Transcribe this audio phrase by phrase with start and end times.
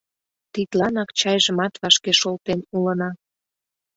[0.53, 3.09] Тидланак чайжымат вашке шолтен улына...